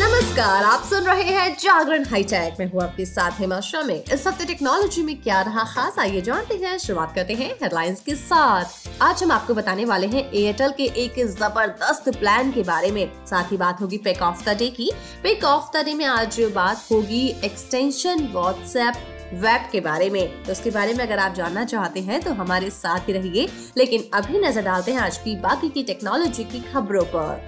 [0.00, 4.44] नमस्कार, आप सुन रहे हैं जागरण हाईटेक। में हूँ आपके साथ हेमा शामी इस हफ़्ते
[4.44, 8.64] टेक्नोलॉजी में क्या रहा खास, आइए जानते हैं। शुरुआत करते हैं हेडलाइंस के साथ।
[9.02, 13.52] आज हम आपको बताने वाले हैं एयरटेल के एक ज़बरदस्त प्लान के बारे में। साथ
[13.52, 14.90] ही बात होगी पेक ऑफ़ द डे की।
[15.22, 18.94] पेक ऑफ़ द डे में आज बात होगी एक्सटेंशन व्हाट्सएप
[19.34, 22.70] वेब के बारे में। तो उसके बारे में अगर आप जानना चाहते हैं तो हमारे
[22.70, 27.04] साथ ही रहिए। लेकिन अभी नज़र डालते हैं आज की बाकी की टेक्नोलॉजी की खबरों
[27.14, 27.46] पर।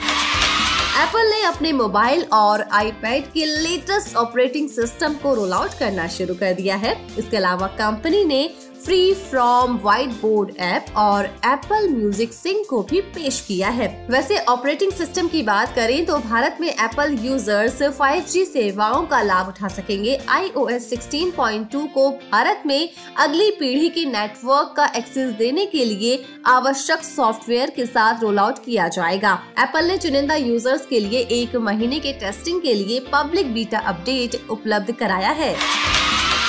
[0.99, 6.35] एप्पल ने अपने मोबाइल और आईपैड के लेटेस्ट ऑपरेटिंग सिस्टम को रोल आउट करना शुरू
[6.35, 8.43] कर दिया है। इसके अलावा कंपनी ने
[8.85, 14.39] free from whiteboard app और एप्पल म्यूज़िक सिंह को भी पेश किया है। वैसे
[14.49, 19.69] ऑपरेटिंग सिस्टम की बात करें तो भारत में एप्पल यूज़र्स 5G सेवाओं का लाभ उठा
[19.69, 26.25] सकेंगे। iOS 16.2 को भारत में अगली पीढ़ी के नेटवर्क का एक्सेस देने के लिए
[26.47, 31.57] आवश्यक सॉफ्टवेयर के साथ रोल आउट किया जाएगा। एप्पल ने चुनिंदा यूज़र्स के लिए एक
[31.63, 35.55] महीने के टेस्टिंग के लिए पब्लिक बीटा अपडेट उपलब्ध कराया है।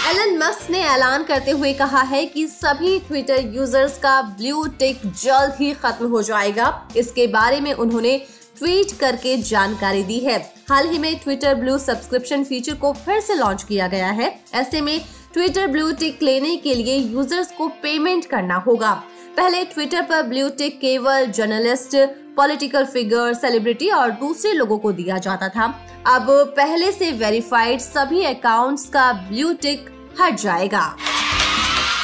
[0.10, 5.02] एलन मस्क ने ऐलान करते हुए कहा है कि सभी ट्विटर यूज़र्स का ब्लू टिक
[5.06, 8.16] जल्द ही खत्म हो जाएगा। इसके बारे में उन्होंने
[8.60, 10.38] ट्वीट करके जानकारी दी है।
[10.70, 14.82] हाल ही में ट्विटर ब्लू सब्सक्रिप्शन फीचर को फिर से लॉन्च किया गया है। ऐसे
[14.82, 15.00] में
[15.34, 18.92] ट्विटर ब्लू टिक लेने के लिए यूज़र्स को पेमेंट करना होगा।
[19.38, 21.96] पहले ट्विटर पर ब्लू टिक केवल जर्नलिस्ट
[22.36, 25.66] पॉलिटिकल फिगर सेलिब्रिटी और दूसरे लोगों को दिया जाता था।
[26.08, 30.96] अब पहले से वेरीफाइड सभी अकाउंट्स का ब्लू टिक हट जाएगा।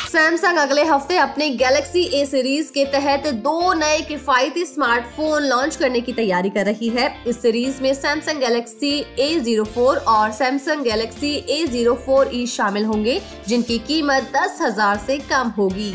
[0.08, 6.02] सैमसंग अगले हफ़्ते अपने गैलेक्सी ए सीरीज़ के तहत दो नए किफायती स्मार्टफ़ोन लॉन्च करने
[6.02, 10.83] की तैयारी कर रही है। इस सीरीज़ में Samsung Galaxy A zero four और Samsung
[10.83, 15.93] Galaxy A zero four E शामिल होंगे, जिनकी कीमत दस हज़ार से कम होगी।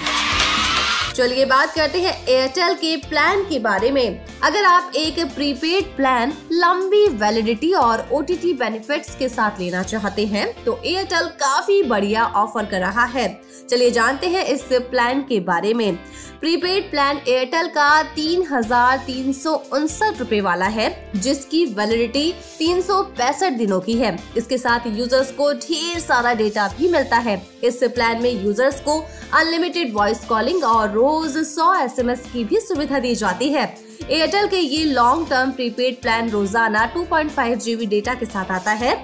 [1.15, 6.33] चलिए बात करते हैं एयरटेल के प्लान के बारे में। अगर आप एक प्रीपेड प्लान
[6.53, 12.67] लंबी वैलिडिटी और ओ बेनिफिट्स के साथ लेना चाहते हैं तो एयरटेल काफ़ी बढ़िया ऑफ़र
[12.67, 13.29] कर रहा है।
[13.71, 15.99] चलिए जानते हैं इस प्लान के बारे में।
[16.41, 22.81] प्रीपेड प्लान एयरटेल का तीन हज़ार तीन सौ उनसठ रूपए वाला है, जिसकी वैलिडिटी तीन
[22.83, 27.37] सौ पैंसठ दिनों की है। इसके साथ यूज़र्स को ढेर सारा डेटा भी मिलता है।
[27.65, 28.99] इस प्लान में यूज़र्स को
[29.35, 33.69] अनलिमिटेड वॉइस कॉलिंग और रोज सौ एसएमएस की भी सुविधा दी जाती है।
[34.03, 38.95] एयरटेल के ये लॉन्ग टर्म प्रीपेड प्लान रोज़ाना 2.5 जीबी डेटा के साथ आता है।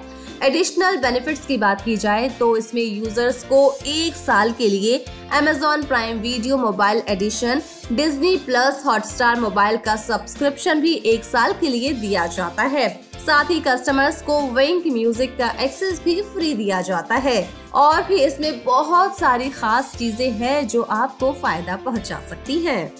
[0.43, 5.03] एडिशनल बेनिफिट्स की बात की जाए तो इसमें यूज़र्स को एक साल के लिए
[5.33, 7.61] Amazon prime video mobile edition
[7.91, 13.49] Disney plus Hotstar mobile का सब्सक्रिप्शन भी एक साल के लिए दिया जाता है। साथ
[13.51, 18.63] ही कस्टमर्स को विंक म्यूज़िक का एक्सेस भी फ्री दिया जाता है। और भी इसमें
[18.63, 22.91] बहुत सारी खास चीज़ें हैं जो आपको फ़ायदा पहुँचा सकती हैं।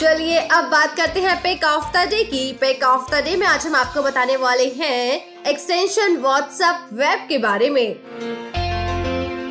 [0.00, 3.46] चलिए अब बात करते हैं पेक ऑफ़ द डे की। पेक ऑफ़ द डे में
[3.46, 7.96] आज हम आपको बताने वाले हैं एक्सटेंशन व्हाट्सएप वेब के बारे में।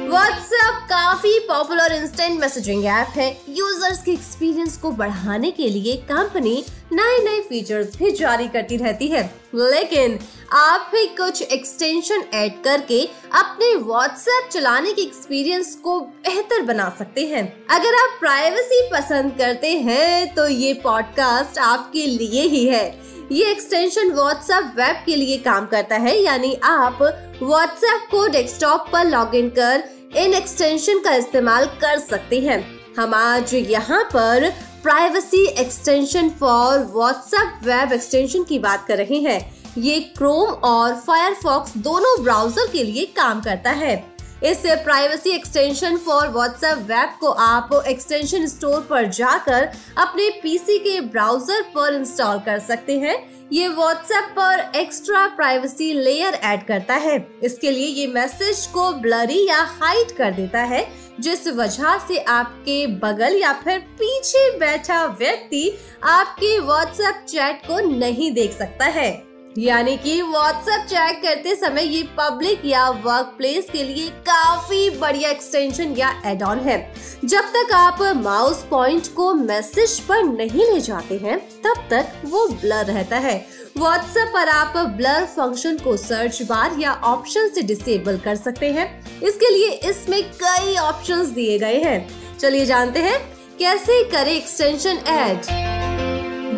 [0.10, 6.64] व्हाट्सएप काफ़ी पॉपुलर इंस्टेंट मैसेजिंग ऐप है। यूज़र्स के एक्सपीरियंस को बढ़ाने के लिए कंपनी
[6.94, 9.24] नए नए फीचर्स भी जारी करती रहती है।
[9.56, 10.20] लेकिन
[10.54, 17.26] आप भी कुछ एक्सटेंशन ऐड करके अपने व्हाट्सएप चलाने के एक्सपीरियंस को बेहतर बना सकते
[17.26, 23.50] हैं। अगर आप प्राइवेसी पसंद करते हैं तो ये पॉडकास्ट आपके लिए ही है। ये
[23.52, 27.02] एक्सटेंशन व्हाट्सएप वेब के लिए काम करता है, यानी आप
[27.42, 29.84] व्हाट्सएप को डेस्कटॉप पर लॉगिन कर
[30.18, 32.60] इन एक्सटेंशन का इस्तेमाल कर सकते हैं।
[32.98, 34.50] हम आज यहाँ पर
[34.84, 39.40] privacy extension for WhatsApp web extension की बात कर रहे हैं।
[39.78, 43.96] ये क्रोम और फायरफॉक्स दोनों ब्राउज़र के लिए काम करता है।
[44.44, 49.68] इस privacy extension for WhatsApp web को आप एक्सटेंशन स्टोर पर जाकर
[49.98, 53.18] अपने पीसी के ब्राउज़र पर इंस्टॉल कर सकते हैं।
[53.52, 59.46] ये व्हाट्सएप पर एक्स्ट्रा प्राइवेसी लेयर ऐड करता है। इसके लिए ये मैसेज को ब्लरी
[59.48, 60.88] या हाइड कर देता है,
[61.20, 65.72] जिस वजह से आपके बगल या फिर पीछे बैठा व्यक्ति
[66.06, 69.12] आपके व्हाट्सएप चैट को नहीं देख सकता है।
[69.58, 75.30] यानी कि व्हाट्सएप चेक करते समय ये पब्लिक या वर्क प्लेस के लिए काफ़ी बढ़िया
[75.30, 76.94] एक्सटेंशन या एड ऑन है।
[77.26, 82.48] जब तक आप माउस पॉइंट को मैसेज पर नहीं ले जाते हैं, तब तक वो
[82.48, 83.46] ब्लर रहता है।
[83.78, 88.88] व्हाट्सएप पर आप ब्लर फ़ंक्शन को सर्च बार या ऑप्शन से डिसेबल कर सकते हैं।
[89.22, 93.20] इसके लिए इसमें कई ऑप्शंस दिए गए हैं। चलिए जानते हैं
[93.60, 95.69] कैसे करें एक्सटेंशन ऐड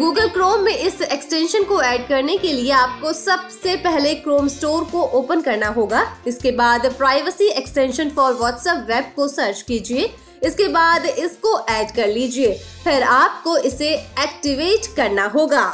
[0.02, 4.84] गूगल क्रोम में इस एक्सटेंशन को ऐड करने के लिए आपको सबसे पहले क्रोम स्टोर
[4.84, 10.10] को ओपन करना होगा। इसके बाद privacy extension for WhatsApp web को सर्च कीजिए।
[10.44, 12.54] इसके बाद इसको ऐड कर लीजिए।
[12.84, 15.68] फिर आपको इसे एक्टिवेट करना होगा।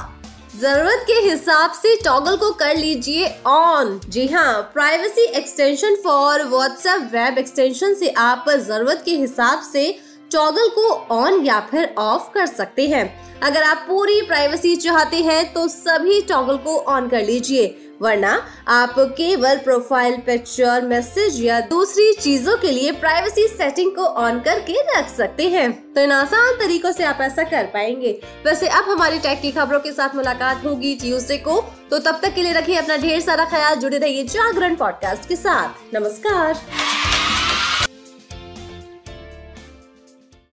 [0.55, 7.09] ज़रूरत के हिसाब से टॉगल को कर लीजिए ऑन जी हाँ privacy extension for WhatsApp
[7.13, 9.87] web extension से आप ज़रूरत के हिसाब से
[10.31, 13.05] टॉगल को ऑन या फिर ऑफ़ कर सकते हैं।
[13.41, 18.31] अगर आप पूरी प्राइवेसी चाहते हैं तो सभी टॉगल को ऑन कर लीजिए। वरना
[18.67, 24.73] आप केवल प्रोफ़ाइल पिक्चर मैसेज या दूसरी चीज़ों के लिए प्राइवेसी सेटिंग को ऑन करके
[24.89, 28.11] रख सकते हैं। तो इन आसान तरीकों से आप ऐसा कर पाएँगे।
[28.45, 32.33] वैसे अब हमारी टैग की खबरों के साथ मुलाकात होगी ट्यूसडे को। तो तब तक
[32.33, 36.55] के लिए रखिए अपना ढेर सारा ख्याल, जुड़े रहिए जागरण पॉडकास्ट के साथ। नमस्कार।